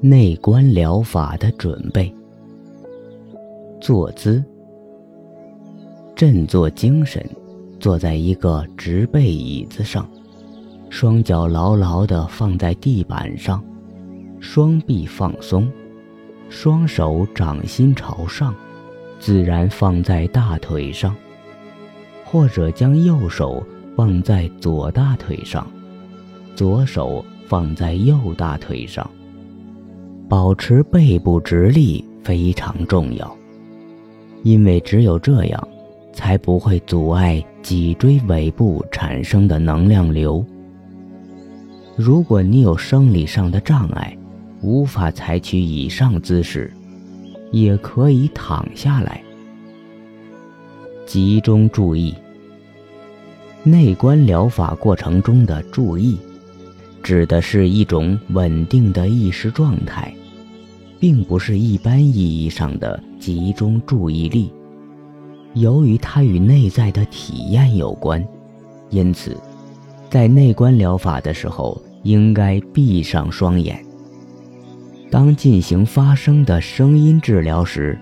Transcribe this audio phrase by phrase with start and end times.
[0.00, 2.14] 内观疗法的准备。
[3.80, 4.42] 坐姿：
[6.14, 7.24] 振作精神，
[7.78, 10.08] 坐在一个直背椅子上，
[10.88, 13.62] 双脚牢牢地放在地板上，
[14.40, 15.70] 双臂放松，
[16.48, 18.54] 双手掌心朝上，
[19.18, 21.14] 自然放在大腿上，
[22.24, 23.62] 或者将右手
[23.96, 25.66] 放在左大腿上，
[26.54, 29.10] 左手放在右大腿上。
[30.28, 33.36] 保持背部直立非常重要。
[34.42, 35.68] 因为只有这样，
[36.12, 40.44] 才不会阻碍脊椎尾部产生的能量流。
[41.96, 44.16] 如果你有生理上的障碍，
[44.60, 46.72] 无法采取以上姿势，
[47.52, 49.22] 也可以躺下来。
[51.06, 52.14] 集中注意。
[53.62, 56.18] 内观疗法过程中的注意，
[57.04, 60.12] 指的是一种稳定的意识状态。
[61.04, 64.50] 并不是一般意义上的集中注意力，
[65.52, 68.26] 由于它与内在的体验有关，
[68.88, 69.36] 因此，
[70.08, 73.84] 在内观疗法的时候应该闭上双眼。
[75.10, 77.98] 当进行发声的声音治疗时，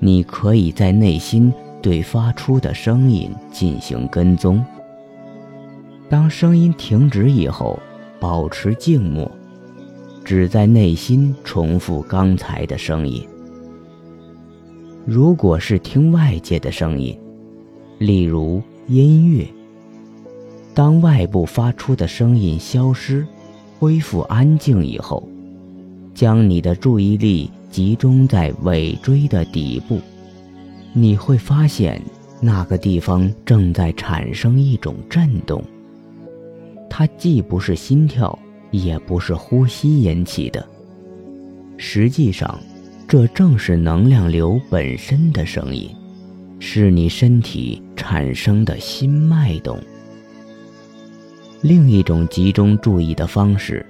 [0.00, 1.52] 你可以在内心
[1.82, 4.64] 对发出的声音进行跟踪。
[6.08, 7.78] 当声音停止以后，
[8.18, 9.30] 保持静默。
[10.24, 13.26] 只在内心重复刚才的声音。
[15.06, 17.18] 如果是听外界的声音，
[17.96, 19.48] 例如音乐，
[20.74, 23.26] 当外部发出的声音消失、
[23.78, 25.26] 恢复安静以后，
[26.12, 29.98] 将你的注意力集中在尾椎的底部，
[30.92, 32.02] 你会发现
[32.38, 35.64] 那个地方正在产生一种震动。
[36.90, 38.38] 它既不是心跳。
[38.70, 40.68] 也不是呼吸引起的，
[41.78, 42.60] 实际上，
[43.06, 45.88] 这正是能量流本身的声音，
[46.60, 49.80] 是你身体产生的心脉动。
[51.62, 53.86] 另一种集中注意的方式，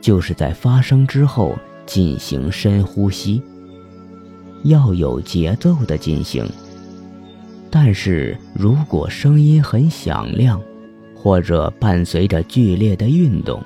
[0.00, 1.56] 就是在发声之后
[1.86, 3.40] 进行深呼吸，
[4.64, 6.44] 要有节奏的进行。
[7.70, 10.60] 但是如果声音很响亮，
[11.26, 13.60] 或者伴随着剧烈的运动，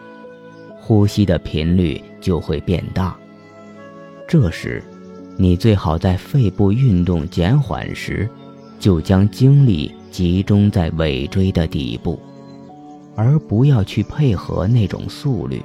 [0.80, 3.14] 呼吸的频率就会变大，
[4.26, 4.82] 这时，
[5.36, 8.26] 你最好在肺部运动减缓时，
[8.78, 12.18] 就将精力集中在尾椎的底部，
[13.14, 15.62] 而不要去配合那种速率。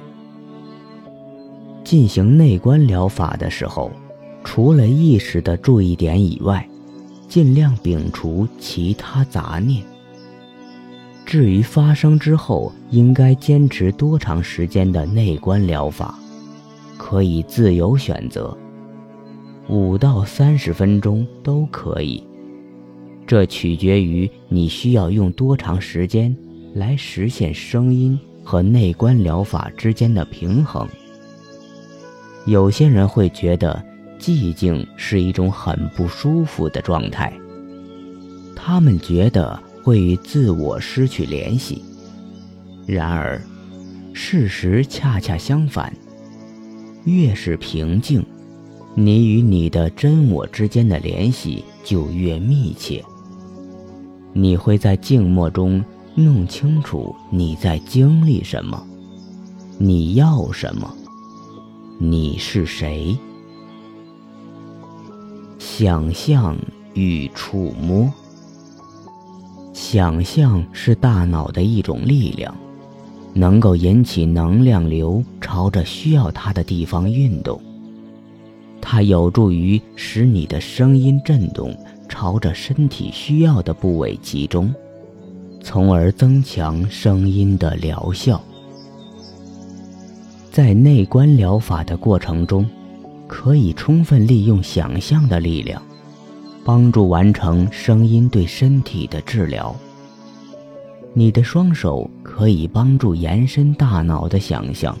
[1.82, 3.90] 进行内观疗法的时候，
[4.44, 6.68] 除了意识的注意点以外，
[7.26, 9.82] 尽量摒除其他杂念。
[11.26, 16.16] 至于发生之后应该坚持多长时间的内观疗法，
[16.96, 18.56] 可以自由选择，
[19.68, 22.22] 五到三十分钟都可以。
[23.26, 26.34] 这取决于你需要用多长时间
[26.74, 30.88] 来实现声音和内观疗法之间的平衡。
[32.46, 33.84] 有些人会觉得
[34.20, 37.32] 寂静是一种很不舒服的状态，
[38.54, 39.65] 他们觉得。
[39.86, 41.80] 会与自我失去联系。
[42.88, 43.40] 然而，
[44.12, 45.96] 事实恰恰相反。
[47.04, 48.26] 越是平静，
[48.96, 53.00] 你与你的真我之间的联系就越密切。
[54.32, 55.84] 你会在静默中
[56.16, 58.84] 弄清楚你在经历什么，
[59.78, 60.92] 你要什么，
[62.00, 63.16] 你是谁。
[65.60, 66.58] 想象
[66.94, 68.12] 与触摸。
[69.76, 72.56] 想象是大脑的一种力量，
[73.34, 77.60] 能够引起能量流朝着需要它的地方运动。
[78.80, 81.76] 它有助于使你的声音振动
[82.08, 84.74] 朝着身体需要的部位集中，
[85.60, 88.42] 从而增强声音的疗效。
[90.50, 92.66] 在内观疗法的过程中，
[93.26, 95.82] 可以充分利用想象的力量。
[96.66, 99.72] 帮助完成声音对身体的治疗。
[101.14, 104.98] 你的双手可以帮助延伸大脑的想象。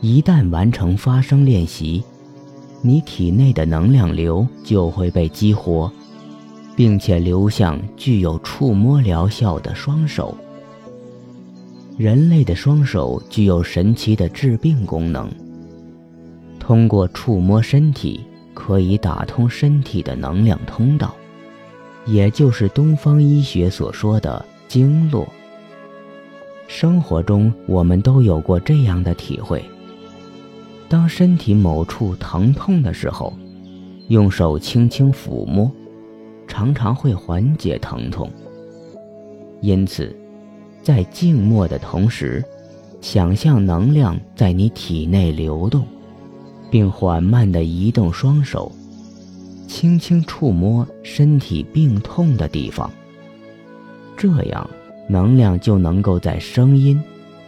[0.00, 2.02] 一旦完成发声练习，
[2.82, 5.88] 你体内的能量流就会被激活，
[6.74, 10.36] 并且流向具有触摸疗效的双手。
[11.96, 15.30] 人类的双手具有神奇的治病功能，
[16.58, 18.22] 通过触摸身体。
[18.62, 21.14] 可以打通身体的能量通道，
[22.04, 25.26] 也就是东方医学所说的经络。
[26.68, 29.64] 生活中，我们都有过这样的体会：
[30.90, 33.32] 当身体某处疼痛的时候，
[34.08, 35.72] 用手轻轻抚摸，
[36.46, 38.30] 常常会缓解疼痛。
[39.62, 40.14] 因此，
[40.82, 42.44] 在静默的同时，
[43.00, 45.82] 想象能量在你体内流动，
[46.70, 48.70] 并缓慢地移动双手，
[49.66, 52.90] 轻轻触摸身体病痛的地方。
[54.16, 54.68] 这样，
[55.08, 57.00] 能量就能够在声音、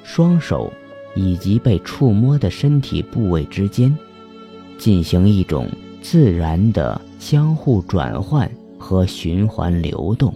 [0.03, 0.73] 双手
[1.15, 3.97] 以及被触摸的身体部位之间，
[4.79, 5.69] 进行一种
[6.01, 10.35] 自然的相互转换和循环流动，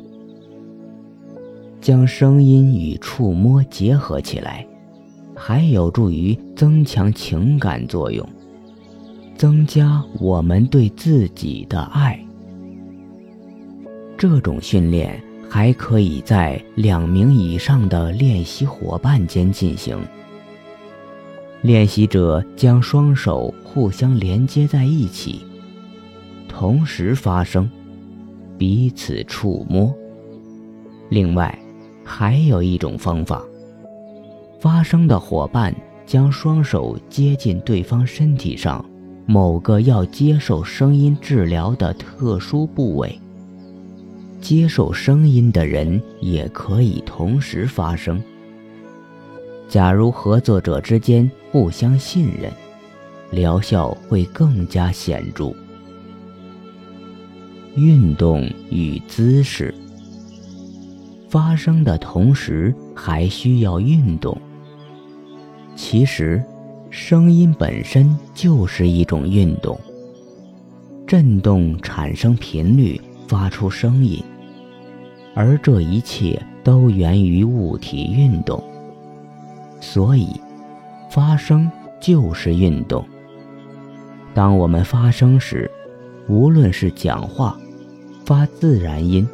[1.81, 4.67] 将声音与触摸结合起来。
[5.39, 8.27] 还有助于增强情感作用，
[9.37, 12.19] 增加我们对自己的爱。
[14.19, 19.99] 这种训练还可以在两名以上的练习伙伴间进行。
[21.63, 25.45] 练习者将双手互相连接在一起，
[26.49, 27.69] 同时发声，
[28.57, 29.93] 彼此触摸。
[31.09, 31.57] 另外，
[32.05, 33.43] 还有一种方法。
[34.61, 35.75] 发声的伙伴
[36.07, 38.85] 将双手接近对方身体上
[39.27, 43.21] 某个要接受声音治疗的特殊部位。
[44.41, 48.23] 接受声音的人也可以同时发声。
[49.69, 52.53] 假如合作者之间互相信任，
[53.33, 55.53] 疗效会更加显著。
[57.75, 59.75] 运动与姿势，
[61.29, 64.41] 发声的同时还需要运动。
[65.75, 66.43] 其实，
[66.91, 69.79] 声音本身就是一种运动。
[71.07, 74.23] 振动产生频率，发出声音，
[75.35, 78.63] 而这一切都源于物体运动。
[79.81, 80.29] 所以，
[81.11, 83.05] 发声就是运动。
[84.35, 85.71] 当我们发声时，
[86.29, 87.57] 无论是讲话、
[88.25, 89.29] 发自然音，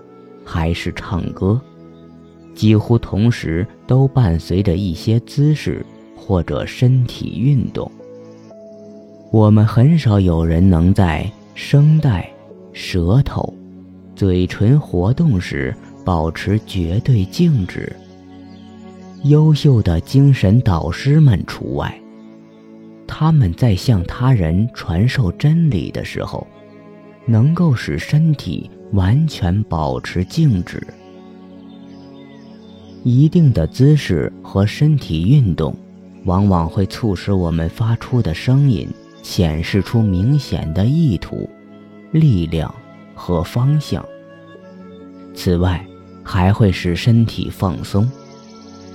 [0.44, 1.58] 还是唱歌，
[2.54, 5.84] 几乎同时都伴随着一些姿势。
[6.25, 7.91] 或者身体运动，
[9.33, 12.31] 我们很少有人能在声带、
[12.73, 13.53] 舌头、
[14.15, 15.75] 嘴唇活动时
[16.05, 17.93] 保持绝对静止。
[19.25, 21.93] 优秀的精神导师们除外，
[23.07, 26.47] 他们在向他人传授真理的时候，
[27.27, 30.81] 能够使身体完全保持静止。
[33.03, 35.77] 一定的姿势和身体运动。
[36.25, 38.89] 往往会促使我们发出的声音
[39.23, 41.49] 显示出明显的意图、
[42.11, 42.73] 力量
[43.15, 44.05] 和方向。
[45.35, 45.85] 此外，
[46.23, 48.09] 还会使身体放松，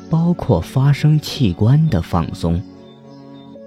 [0.10, 2.62] 包括发声器官的放松，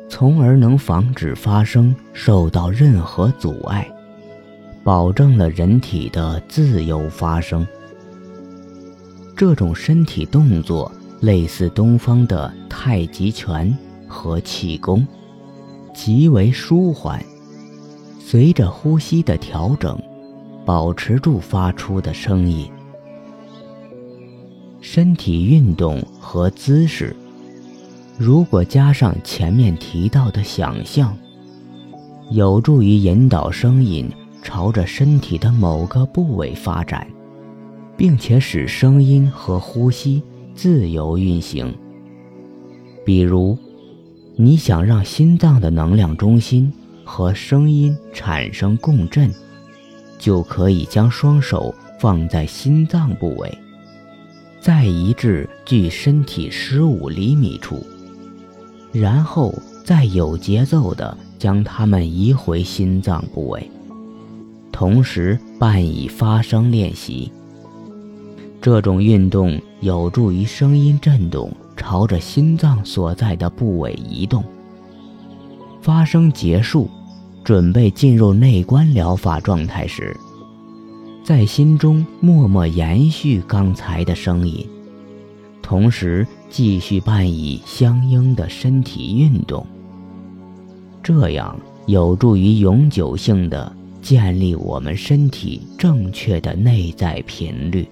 [0.08, 3.86] 从而能防止发声受到任何阻碍，
[4.82, 7.66] 保证了人体的自由发声。
[9.36, 10.90] 这种身体动作。
[11.20, 13.76] 类似东方的太极拳
[14.08, 15.06] 和气功，
[15.94, 17.22] 极为舒缓。
[18.18, 20.00] 随着呼吸的调整，
[20.64, 22.70] 保持住发出的声音。
[24.80, 27.14] 身体运动和姿势，
[28.16, 31.14] 如果加上前面提到的想象，
[32.30, 34.08] 有助于引导声音
[34.42, 37.06] 朝着身体的某个部位发展，
[37.96, 40.22] 并且使声音和呼吸。
[40.60, 41.74] 自由运行。
[43.02, 43.56] 比如，
[44.36, 46.70] 你想让心脏的能量中心
[47.02, 49.32] 和声音产生共振，
[50.18, 53.50] 就可以将双手放在心脏部位，
[54.60, 57.82] 再移至距身体十五厘米处，
[58.92, 63.70] 然后再有节奏地将它们移回心脏部位，
[64.70, 67.32] 同时伴以发声练习。
[68.60, 74.44] 这种运动有助于声音振动朝着心脏所在的部位移动。
[75.80, 76.90] 发声结束，
[77.42, 80.14] 准备进入内观疗法状态时，
[81.24, 84.68] 在心中默默延续刚才的声音，
[85.62, 89.66] 同时继续伴以相应的身体运动。
[91.02, 97.88] 这样有助于永久性的建立我们身体正确的内在频率。